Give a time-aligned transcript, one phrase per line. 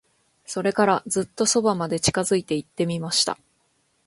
[0.47, 3.37] それから、ずっと側まで近づいて行ってみました。